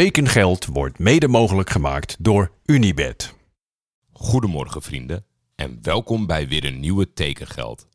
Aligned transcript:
Tekengeld 0.00 0.66
wordt 0.66 0.98
mede 0.98 1.28
mogelijk 1.28 1.70
gemaakt 1.70 2.16
door 2.18 2.50
Unibed. 2.64 3.34
Goedemorgen 4.12 4.82
vrienden 4.82 5.24
en 5.54 5.78
welkom 5.82 6.26
bij 6.26 6.48
weer 6.48 6.64
een 6.64 6.80
nieuwe 6.80 7.12
Tekengeld. 7.12 7.88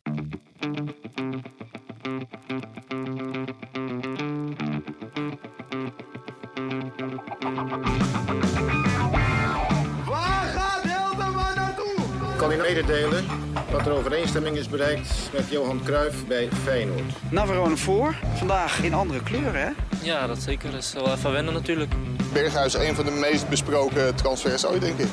Kan 12.40 12.52
u 12.52 12.56
mededelen 12.56 13.26
dat 13.72 13.86
er 13.86 13.92
overeenstemming 13.92 14.58
is 14.58 14.70
bereikt 14.70 15.30
met 15.34 15.50
Johan 15.50 15.84
Cruijff 15.84 16.28
bij 16.28 16.50
Feyenoord. 16.52 17.32
Navarone 17.32 17.78
voor. 17.78 18.16
Vandaag 18.36 18.84
in 18.84 18.94
andere 18.94 19.24
kleuren, 19.24 19.62
hè? 19.62 19.70
Ja, 20.04 20.28
dat 20.28 20.42
zeker. 20.42 20.72
Dat 20.72 20.80
is 20.80 20.94
wel 20.94 21.14
even 21.14 21.32
wennen 21.32 21.54
natuurlijk. 21.54 21.94
Berghuis, 22.34 22.74
een 22.74 22.96
van 22.96 23.06
de 23.06 23.12
meest 23.12 23.50
besproken 23.50 24.16
transfers 24.16 24.66
ooit, 24.66 24.82
denk 24.82 24.98
ik. 25.00 25.08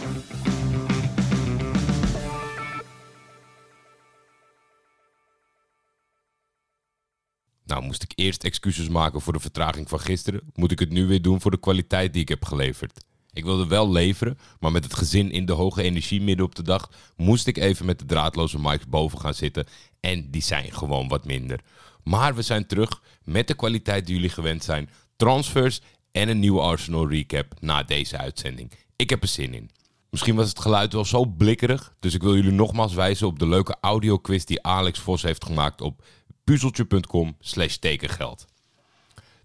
Nou, 7.64 7.82
moest 7.82 8.02
ik 8.02 8.12
eerst 8.14 8.45
excuses 8.45 8.88
maken 8.88 9.20
voor 9.20 9.32
de 9.32 9.40
vertraging 9.40 9.88
van 9.88 10.00
gisteren, 10.00 10.40
moet 10.54 10.72
ik 10.72 10.78
het 10.78 10.90
nu 10.90 11.06
weer 11.06 11.22
doen 11.22 11.40
voor 11.40 11.50
de 11.50 11.60
kwaliteit 11.60 12.12
die 12.12 12.22
ik 12.22 12.28
heb 12.28 12.45
geleverd. 12.45 13.04
Ik 13.36 13.45
wilde 13.45 13.66
wel 13.66 13.90
leveren, 13.90 14.38
maar 14.60 14.72
met 14.72 14.84
het 14.84 14.95
gezin 14.95 15.30
in 15.30 15.46
de 15.46 15.52
hoge 15.52 15.82
energie 15.82 16.20
midden 16.22 16.46
op 16.46 16.54
de 16.54 16.62
dag 16.62 16.90
moest 17.16 17.46
ik 17.46 17.56
even 17.56 17.86
met 17.86 17.98
de 17.98 18.04
draadloze 18.04 18.59
mics 18.59 18.86
boven 18.88 19.20
gaan 19.20 19.34
zitten 19.34 19.66
en 20.00 20.30
die 20.30 20.42
zijn 20.42 20.72
gewoon 20.72 21.09
wat 21.09 21.24
minder. 21.24 21.60
Maar 22.04 22.34
we 22.34 22.42
zijn 22.42 22.66
terug 22.66 23.02
met 23.24 23.48
de 23.48 23.54
kwaliteit 23.54 24.06
die 24.06 24.14
jullie 24.14 24.30
gewend 24.30 24.64
zijn, 24.64 24.90
transfers 25.16 25.80
en 26.12 26.28
een 26.28 26.38
nieuwe 26.38 26.60
Arsenal 26.60 27.09
recap 27.09 27.54
na 27.60 27.82
deze 27.82 28.18
uitzending. 28.18 28.72
Ik 28.96 29.10
heb 29.10 29.22
er 29.22 29.28
zin 29.28 29.54
in. 29.54 29.70
Misschien 30.10 30.37
was 30.37 30.48
het 30.48 30.60
geluid 30.60 30.92
wel 30.92 31.04
zo 31.04 31.24
blikkerig, 31.24 31.95
dus 32.01 32.14
ik 32.14 32.23
wil 32.23 32.34
jullie 32.34 32.51
nogmaals 32.51 32.95
wijzen 32.95 33.26
op 33.26 33.38
de 33.38 33.48
leuke 33.48 33.76
audioquiz 33.80 34.45
die 34.45 34.62
Alex 34.62 34.98
Vos 34.98 35.23
heeft 35.23 35.45
gemaakt 35.45 35.80
op 35.80 36.04
puzzeltje.com 36.45 37.37
slash 37.40 37.76
tekengeld. 37.76 38.46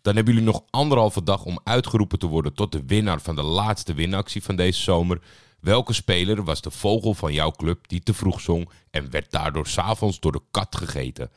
Dan 0.01 0.15
hebben 0.15 0.33
jullie 0.33 0.49
nog 0.49 0.63
anderhalve 0.69 1.23
dag 1.23 1.45
om 1.45 1.59
uitgeroepen 1.63 2.19
te 2.19 2.27
worden 2.27 2.53
tot 2.53 2.71
de 2.71 2.83
winnaar 2.85 3.21
van 3.21 3.35
de 3.35 3.43
laatste 3.43 3.93
winactie 3.93 4.43
van 4.43 4.55
deze 4.55 4.81
zomer. 4.81 5.21
Welke 5.59 5.93
speler 5.93 6.43
was 6.43 6.61
de 6.61 6.71
vogel 6.71 7.13
van 7.13 7.33
jouw 7.33 7.51
club 7.51 7.87
die 7.87 8.03
te 8.03 8.13
vroeg 8.13 8.41
zong 8.41 8.69
en 8.89 9.09
werd 9.09 9.31
daardoor 9.31 9.67
s'avonds 9.67 10.19
door 10.19 10.31
de 10.31 10.41
kat 10.51 10.75
gegeten? 10.75 11.31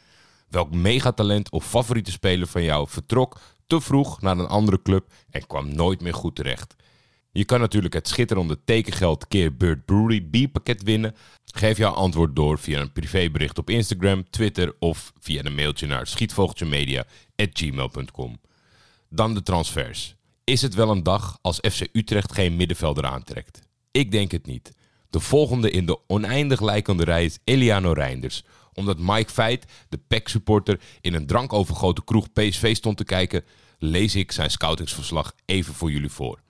Welk 0.48 0.74
megatalent 0.74 1.50
of 1.50 1.66
favoriete 1.66 2.10
speler 2.10 2.46
van 2.46 2.62
jou 2.62 2.88
vertrok 2.88 3.40
te 3.66 3.80
vroeg 3.80 4.20
naar 4.20 4.38
een 4.38 4.46
andere 4.46 4.82
club 4.82 5.12
en 5.30 5.46
kwam 5.46 5.74
nooit 5.74 6.00
meer 6.00 6.14
goed 6.14 6.34
terecht? 6.34 6.74
Je 7.32 7.44
kan 7.44 7.60
natuurlijk 7.60 7.94
het 7.94 8.08
schitterende 8.08 8.64
tekengeld 8.64 9.28
keer 9.28 9.56
Bird 9.56 9.84
Brewery 9.84 10.20
B-pakket 10.20 10.82
winnen. 10.82 11.14
Geef 11.44 11.76
jouw 11.76 11.92
antwoord 11.92 12.36
door 12.36 12.58
via 12.58 12.80
een 12.80 12.92
privébericht 12.92 13.58
op 13.58 13.70
Instagram, 13.70 14.30
Twitter 14.30 14.74
of 14.78 15.12
via 15.20 15.44
een 15.44 15.54
mailtje 15.54 15.86
naar 15.86 16.06
schietvogeltjemedia.gmail.com. 16.06 18.38
Dan 19.14 19.34
de 19.34 19.42
transfers. 19.42 20.16
Is 20.44 20.62
het 20.62 20.74
wel 20.74 20.90
een 20.90 21.02
dag 21.02 21.38
als 21.42 21.58
FC 21.70 21.88
Utrecht 21.92 22.32
geen 22.32 22.56
middenvelder 22.56 23.04
aantrekt? 23.04 23.62
Ik 23.90 24.10
denk 24.10 24.30
het 24.30 24.46
niet. 24.46 24.72
De 25.10 25.20
volgende 25.20 25.70
in 25.70 25.86
de 25.86 25.98
oneindig 26.06 26.60
lijkende 26.60 27.04
rij 27.04 27.24
is 27.24 27.38
Eliano 27.44 27.92
Reinders. 27.92 28.44
Omdat 28.72 28.98
Mike 28.98 29.32
Feit, 29.32 29.64
de 29.88 30.00
PEC-supporter, 30.08 30.80
in 31.00 31.14
een 31.14 31.26
drankovergoten 31.26 32.04
kroeg 32.04 32.32
PSV 32.32 32.76
stond 32.76 32.96
te 32.96 33.04
kijken, 33.04 33.44
lees 33.78 34.14
ik 34.14 34.32
zijn 34.32 34.50
scoutingsverslag 34.50 35.32
even 35.44 35.74
voor 35.74 35.90
jullie 35.90 36.10
voor. 36.10 36.40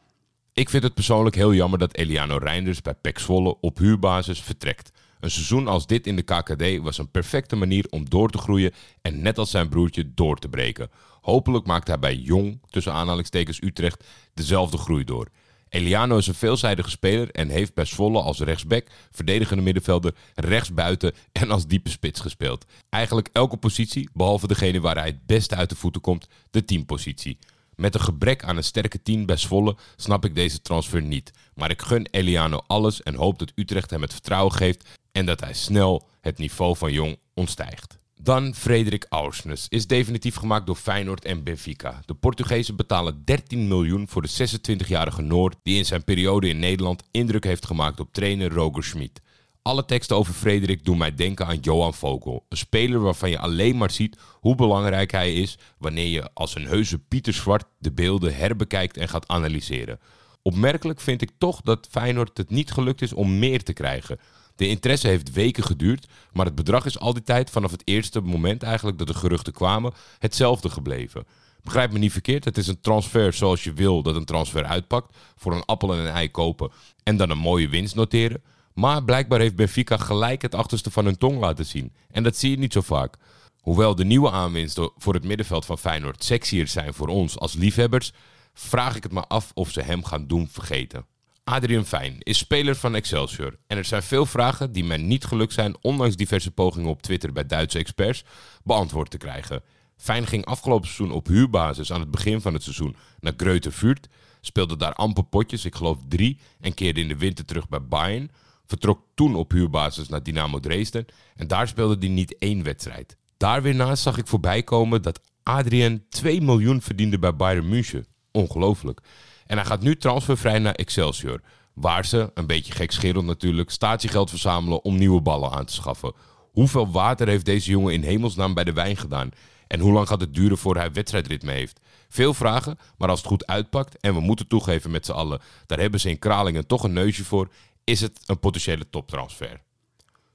Ik 0.52 0.70
vind 0.70 0.82
het 0.82 0.94
persoonlijk 0.94 1.36
heel 1.36 1.54
jammer 1.54 1.78
dat 1.78 1.94
Eliano 1.94 2.36
Reinders 2.36 2.82
bij 2.82 2.94
PEC 2.94 3.18
Zwolle 3.18 3.60
op 3.60 3.78
huurbasis 3.78 4.40
vertrekt. 4.40 4.92
Een 5.20 5.30
seizoen 5.30 5.68
als 5.68 5.86
dit 5.86 6.06
in 6.06 6.16
de 6.16 6.22
KKD 6.22 6.82
was 6.82 6.98
een 6.98 7.10
perfecte 7.10 7.56
manier 7.56 7.86
om 7.90 8.08
door 8.08 8.30
te 8.30 8.38
groeien 8.38 8.72
en 9.02 9.22
net 9.22 9.38
als 9.38 9.50
zijn 9.50 9.68
broertje 9.68 10.14
door 10.14 10.38
te 10.38 10.48
breken. 10.48 10.90
Hopelijk 11.24 11.66
maakt 11.66 11.88
hij 11.88 11.98
bij 11.98 12.14
Jong, 12.14 12.60
tussen 12.70 12.92
aanhalingstekens 12.92 13.62
Utrecht, 13.62 14.04
dezelfde 14.34 14.76
groei 14.78 15.04
door. 15.04 15.28
Eliano 15.68 16.16
is 16.16 16.26
een 16.26 16.34
veelzijdige 16.34 16.90
speler 16.90 17.30
en 17.30 17.48
heeft 17.48 17.74
bij 17.74 17.84
Zwolle 17.84 18.22
als 18.22 18.40
rechtsback, 18.40 18.86
verdedigende 19.10 19.62
middenvelder, 19.62 20.14
rechtsbuiten 20.34 21.12
en 21.32 21.50
als 21.50 21.66
diepe 21.66 21.90
spits 21.90 22.20
gespeeld. 22.20 22.64
Eigenlijk 22.90 23.28
elke 23.32 23.56
positie, 23.56 24.08
behalve 24.12 24.46
degene 24.46 24.80
waar 24.80 24.96
hij 24.96 25.06
het 25.06 25.26
beste 25.26 25.54
uit 25.54 25.68
de 25.68 25.76
voeten 25.76 26.00
komt, 26.00 26.28
de 26.50 26.64
teampositie. 26.64 27.38
Met 27.74 27.94
een 27.94 28.00
gebrek 28.00 28.44
aan 28.44 28.56
een 28.56 28.64
sterke 28.64 29.02
team 29.02 29.26
bij 29.26 29.36
Zwolle 29.36 29.76
snap 29.96 30.24
ik 30.24 30.34
deze 30.34 30.60
transfer 30.60 31.02
niet. 31.02 31.30
Maar 31.54 31.70
ik 31.70 31.82
gun 31.82 32.08
Eliano 32.10 32.60
alles 32.66 33.02
en 33.02 33.14
hoop 33.14 33.38
dat 33.38 33.52
Utrecht 33.54 33.90
hem 33.90 34.02
het 34.02 34.12
vertrouwen 34.12 34.52
geeft 34.52 34.88
en 35.12 35.26
dat 35.26 35.40
hij 35.40 35.54
snel 35.54 36.08
het 36.20 36.38
niveau 36.38 36.76
van 36.76 36.92
Jong 36.92 37.18
ontstijgt. 37.34 38.02
Dan 38.24 38.54
Frederik 38.54 39.06
Aursnes 39.08 39.66
is 39.68 39.86
definitief 39.86 40.34
gemaakt 40.34 40.66
door 40.66 40.76
Feyenoord 40.76 41.24
en 41.24 41.42
Benfica. 41.42 42.00
De 42.06 42.14
Portugezen 42.14 42.76
betalen 42.76 43.22
13 43.24 43.68
miljoen 43.68 44.08
voor 44.08 44.22
de 44.22 44.48
26-jarige 44.48 45.22
Noord 45.22 45.56
die 45.62 45.76
in 45.76 45.84
zijn 45.84 46.04
periode 46.04 46.48
in 46.48 46.58
Nederland 46.58 47.02
indruk 47.10 47.44
heeft 47.44 47.66
gemaakt 47.66 48.00
op 48.00 48.12
trainer 48.12 48.52
Roger 48.52 48.84
Schmid. 48.84 49.20
Alle 49.62 49.84
teksten 49.84 50.16
over 50.16 50.34
Frederik 50.34 50.84
doen 50.84 50.98
mij 50.98 51.14
denken 51.14 51.46
aan 51.46 51.58
Johan 51.58 51.94
Vogel. 51.94 52.46
Een 52.48 52.56
speler 52.56 53.00
waarvan 53.00 53.30
je 53.30 53.38
alleen 53.38 53.76
maar 53.76 53.90
ziet 53.90 54.18
hoe 54.40 54.54
belangrijk 54.54 55.10
hij 55.10 55.34
is 55.34 55.58
wanneer 55.78 56.08
je 56.08 56.30
als 56.34 56.54
een 56.54 56.66
heuse 56.66 56.98
Pieter 56.98 57.32
Zwart 57.32 57.64
de 57.78 57.92
beelden 57.92 58.36
herbekijkt 58.36 58.96
en 58.96 59.08
gaat 59.08 59.28
analyseren. 59.28 59.98
Opmerkelijk 60.46 61.00
vind 61.00 61.22
ik 61.22 61.30
toch 61.38 61.60
dat 61.60 61.86
Feyenoord 61.90 62.36
het 62.36 62.50
niet 62.50 62.70
gelukt 62.70 63.02
is 63.02 63.12
om 63.12 63.38
meer 63.38 63.62
te 63.62 63.72
krijgen. 63.72 64.18
De 64.56 64.68
interesse 64.68 65.08
heeft 65.08 65.32
weken 65.32 65.64
geduurd, 65.64 66.06
maar 66.32 66.46
het 66.46 66.54
bedrag 66.54 66.84
is 66.84 66.98
al 66.98 67.12
die 67.12 67.22
tijd 67.22 67.50
vanaf 67.50 67.70
het 67.70 67.82
eerste 67.84 68.20
moment 68.20 68.62
eigenlijk 68.62 68.98
dat 68.98 69.06
de 69.06 69.14
geruchten 69.14 69.52
kwamen 69.52 69.92
hetzelfde 70.18 70.70
gebleven. 70.70 71.26
Begrijp 71.62 71.92
me 71.92 71.98
niet 71.98 72.12
verkeerd, 72.12 72.44
het 72.44 72.58
is 72.58 72.66
een 72.66 72.80
transfer 72.80 73.32
zoals 73.32 73.64
je 73.64 73.72
wil 73.72 74.02
dat 74.02 74.16
een 74.16 74.24
transfer 74.24 74.64
uitpakt. 74.64 75.16
Voor 75.36 75.52
een 75.52 75.64
appel 75.64 75.92
en 75.92 75.98
een 75.98 76.12
ei 76.12 76.30
kopen 76.30 76.70
en 77.02 77.16
dan 77.16 77.30
een 77.30 77.38
mooie 77.38 77.68
winst 77.68 77.94
noteren. 77.94 78.42
Maar 78.74 79.04
blijkbaar 79.04 79.40
heeft 79.40 79.56
Benfica 79.56 79.96
gelijk 79.96 80.42
het 80.42 80.54
achterste 80.54 80.90
van 80.90 81.04
hun 81.04 81.18
tong 81.18 81.40
laten 81.40 81.66
zien. 81.66 81.92
En 82.10 82.22
dat 82.22 82.36
zie 82.36 82.50
je 82.50 82.58
niet 82.58 82.72
zo 82.72 82.80
vaak. 82.80 83.16
Hoewel 83.60 83.94
de 83.94 84.04
nieuwe 84.04 84.30
aanwinsten 84.30 84.90
voor 84.96 85.14
het 85.14 85.24
middenveld 85.24 85.64
van 85.64 85.78
Feyenoord 85.78 86.24
sexier 86.24 86.68
zijn 86.68 86.94
voor 86.94 87.08
ons 87.08 87.38
als 87.38 87.54
liefhebbers, 87.54 88.12
vraag 88.54 88.96
ik 88.96 89.02
het 89.02 89.12
me 89.12 89.26
af 89.26 89.50
of 89.54 89.70
ze 89.70 89.82
hem 89.82 90.04
gaan 90.04 90.26
doen 90.26 90.48
vergeten. 90.48 91.06
Adrian 91.44 91.84
Fijn 91.84 92.16
is 92.18 92.38
speler 92.38 92.76
van 92.76 92.94
Excelsior 92.94 93.58
en 93.66 93.76
er 93.76 93.84
zijn 93.84 94.02
veel 94.02 94.26
vragen 94.26 94.72
die 94.72 94.84
mij 94.84 94.96
niet 94.96 95.24
gelukt 95.24 95.52
zijn, 95.52 95.76
ondanks 95.80 96.16
diverse 96.16 96.50
pogingen 96.50 96.90
op 96.90 97.02
Twitter 97.02 97.32
bij 97.32 97.46
Duitse 97.46 97.78
experts, 97.78 98.24
beantwoord 98.62 99.10
te 99.10 99.16
krijgen. 99.16 99.62
Fijn 99.96 100.26
ging 100.26 100.44
afgelopen 100.44 100.88
seizoen 100.88 101.16
op 101.16 101.26
huurbasis 101.26 101.92
aan 101.92 102.00
het 102.00 102.10
begin 102.10 102.40
van 102.40 102.54
het 102.54 102.62
seizoen 102.62 102.96
naar 103.20 103.32
Greuther 103.36 103.98
speelde 104.40 104.76
daar 104.76 104.92
amper 104.92 105.24
potjes, 105.24 105.64
ik 105.64 105.74
geloof 105.74 105.98
drie, 106.08 106.38
en 106.60 106.74
keerde 106.74 107.00
in 107.00 107.08
de 107.08 107.16
winter 107.16 107.44
terug 107.44 107.68
bij 107.68 107.86
Bayern. 107.86 108.30
Vertrok 108.66 109.02
toen 109.14 109.34
op 109.34 109.50
huurbasis 109.50 110.08
naar 110.08 110.22
Dynamo 110.22 110.60
Dresden 110.60 111.06
en 111.34 111.46
daar 111.46 111.68
speelde 111.68 111.96
hij 111.98 112.08
niet 112.08 112.38
één 112.38 112.62
wedstrijd. 112.62 113.16
Daar 113.36 113.62
weer 113.62 113.74
naast 113.74 114.02
zag 114.02 114.18
ik 114.18 114.26
voorbij 114.26 114.62
komen 114.62 115.02
dat 115.02 115.20
Adrian 115.42 116.02
2 116.08 116.40
miljoen 116.40 116.82
verdiende 116.82 117.18
bij 117.18 117.36
Bayern 117.36 117.68
München. 117.68 118.06
Ongelooflijk. 118.34 119.00
En 119.46 119.56
hij 119.56 119.66
gaat 119.66 119.82
nu 119.82 119.96
transfervrij 119.96 120.58
naar 120.58 120.74
Excelsior. 120.74 121.40
Waar 121.74 122.04
ze, 122.04 122.30
een 122.34 122.46
beetje 122.46 122.72
gekscherend 122.72 123.26
natuurlijk, 123.26 123.70
statiegeld 123.70 124.30
verzamelen 124.30 124.84
om 124.84 124.98
nieuwe 124.98 125.20
ballen 125.20 125.50
aan 125.50 125.64
te 125.64 125.72
schaffen. 125.72 126.12
Hoeveel 126.52 126.90
water 126.90 127.28
heeft 127.28 127.44
deze 127.44 127.70
jongen 127.70 127.92
in 127.92 128.02
hemelsnaam 128.02 128.54
bij 128.54 128.64
de 128.64 128.72
wijn 128.72 128.96
gedaan? 128.96 129.30
En 129.66 129.80
hoe 129.80 129.92
lang 129.92 130.08
gaat 130.08 130.20
het 130.20 130.34
duren 130.34 130.58
voor 130.58 130.76
hij 130.76 130.92
wedstrijdritme 130.92 131.52
heeft? 131.52 131.80
Veel 132.08 132.34
vragen, 132.34 132.78
maar 132.98 133.08
als 133.08 133.18
het 133.18 133.28
goed 133.28 133.46
uitpakt, 133.46 134.00
en 134.00 134.14
we 134.14 134.20
moeten 134.20 134.46
toegeven 134.46 134.90
met 134.90 135.06
z'n 135.06 135.12
allen, 135.12 135.40
daar 135.66 135.78
hebben 135.78 136.00
ze 136.00 136.10
in 136.10 136.18
Kralingen 136.18 136.66
toch 136.66 136.82
een 136.82 136.92
neusje 136.92 137.24
voor, 137.24 137.48
is 137.84 138.00
het 138.00 138.20
een 138.26 138.38
potentiële 138.38 138.90
toptransfer. 138.90 139.60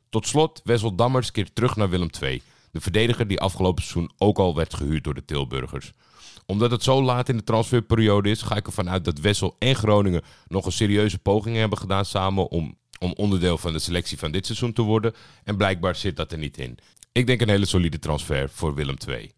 Tot 0.09 0.27
slot, 0.27 0.61
Wessel 0.63 0.95
Dammers 0.95 1.31
keert 1.31 1.55
terug 1.55 1.75
naar 1.75 1.89
Willem 1.89 2.09
II. 2.21 2.41
De 2.71 2.81
verdediger 2.81 3.27
die 3.27 3.39
afgelopen 3.39 3.83
seizoen 3.83 4.11
ook 4.17 4.37
al 4.37 4.55
werd 4.55 4.73
gehuurd 4.73 5.03
door 5.03 5.13
de 5.13 5.25
Tilburgers. 5.25 5.91
Omdat 6.45 6.71
het 6.71 6.83
zo 6.83 7.03
laat 7.03 7.29
in 7.29 7.37
de 7.37 7.43
transferperiode 7.43 8.29
is, 8.29 8.41
ga 8.41 8.55
ik 8.55 8.65
ervan 8.65 8.89
uit 8.89 9.05
dat 9.05 9.19
Wessel 9.19 9.55
en 9.59 9.75
Groningen 9.75 10.21
nog 10.47 10.65
een 10.65 10.71
serieuze 10.71 11.19
poging 11.19 11.55
hebben 11.55 11.77
gedaan 11.77 12.05
samen 12.05 12.49
om, 12.49 12.77
om 12.99 13.13
onderdeel 13.13 13.57
van 13.57 13.73
de 13.73 13.79
selectie 13.79 14.17
van 14.17 14.31
dit 14.31 14.45
seizoen 14.45 14.73
te 14.73 14.81
worden. 14.81 15.13
En 15.43 15.57
blijkbaar 15.57 15.95
zit 15.95 16.15
dat 16.15 16.31
er 16.31 16.37
niet 16.37 16.57
in. 16.57 16.77
Ik 17.11 17.27
denk 17.27 17.41
een 17.41 17.49
hele 17.49 17.65
solide 17.65 17.99
transfer 17.99 18.49
voor 18.49 18.75
Willem 18.75 18.97
II. 19.07 19.31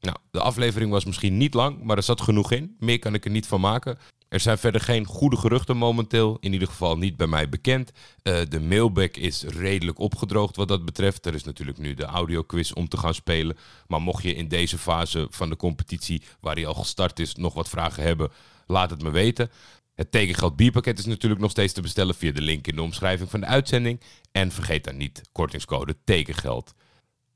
Nou, 0.00 0.16
de 0.30 0.40
aflevering 0.40 0.90
was 0.90 1.04
misschien 1.04 1.36
niet 1.36 1.54
lang, 1.54 1.82
maar 1.82 1.96
er 1.96 2.02
zat 2.02 2.20
genoeg 2.20 2.52
in. 2.52 2.76
Meer 2.78 2.98
kan 2.98 3.14
ik 3.14 3.24
er 3.24 3.30
niet 3.30 3.46
van 3.46 3.60
maken. 3.60 3.98
Er 4.28 4.40
zijn 4.40 4.58
verder 4.58 4.80
geen 4.80 5.04
goede 5.04 5.36
geruchten 5.36 5.76
momenteel, 5.76 6.36
in 6.40 6.52
ieder 6.52 6.68
geval 6.68 6.98
niet 6.98 7.16
bij 7.16 7.26
mij 7.26 7.48
bekend. 7.48 7.90
Uh, 8.22 8.40
de 8.48 8.60
mailback 8.60 9.16
is 9.16 9.42
redelijk 9.42 9.98
opgedroogd 9.98 10.56
wat 10.56 10.68
dat 10.68 10.84
betreft. 10.84 11.26
Er 11.26 11.34
is 11.34 11.44
natuurlijk 11.44 11.78
nu 11.78 11.94
de 11.94 12.04
audioquiz 12.04 12.72
om 12.72 12.88
te 12.88 12.96
gaan 12.96 13.14
spelen. 13.14 13.56
Maar 13.86 14.00
mocht 14.00 14.22
je 14.22 14.34
in 14.34 14.48
deze 14.48 14.78
fase 14.78 15.26
van 15.30 15.48
de 15.48 15.56
competitie, 15.56 16.22
waar 16.40 16.54
hij 16.54 16.66
al 16.66 16.74
gestart 16.74 17.18
is, 17.18 17.34
nog 17.34 17.54
wat 17.54 17.68
vragen 17.68 18.02
hebben, 18.02 18.30
laat 18.66 18.90
het 18.90 19.02
me 19.02 19.10
weten. 19.10 19.50
Het 19.94 20.10
tekengeld 20.10 20.56
bierpakket 20.56 20.98
is 20.98 21.06
natuurlijk 21.06 21.40
nog 21.40 21.50
steeds 21.50 21.72
te 21.72 21.80
bestellen 21.80 22.14
via 22.14 22.32
de 22.32 22.42
link 22.42 22.66
in 22.66 22.76
de 22.76 22.82
omschrijving 22.82 23.30
van 23.30 23.40
de 23.40 23.46
uitzending. 23.46 24.00
En 24.32 24.52
vergeet 24.52 24.84
dan 24.84 24.96
niet 24.96 25.22
kortingscode 25.32 25.96
tekengeld. 26.04 26.74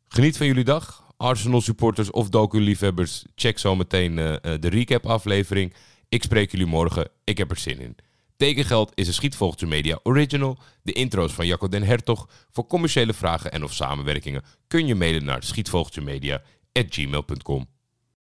Geniet 0.09 0.37
van 0.37 0.47
jullie 0.47 0.65
dag. 0.65 1.02
Arsenal 1.23 1.61
supporters 1.61 2.11
of 2.11 2.29
docu-liefhebbers, 2.29 3.25
check 3.35 3.59
zometeen 3.59 4.19
uh, 4.19 4.35
de 4.43 4.69
recap 4.69 5.07
aflevering. 5.07 5.75
Ik 6.09 6.23
spreek 6.23 6.51
jullie 6.51 6.67
morgen. 6.67 7.09
Ik 7.25 7.39
heb 7.39 7.51
er 7.51 7.59
zin 7.59 7.81
in. 7.81 7.97
Tekengeld 8.37 8.93
is 8.95 9.07
een 9.07 9.13
Schietvogeltje 9.13 9.67
Media 9.67 9.99
original. 10.03 10.59
De 10.83 10.93
intro's 10.93 11.33
van 11.33 11.47
Jacco 11.47 11.69
den 11.69 11.83
Hertog. 11.83 12.29
Voor 12.51 12.67
commerciële 12.67 13.13
vragen 13.13 13.53
en 13.53 13.65
of 13.65 13.73
samenwerkingen 13.73 14.43
kun 14.67 14.87
je 14.87 14.95
mailen 14.95 15.25
naar 15.25 15.43
schietvogeltjemedia.gmail.com. 15.43 17.67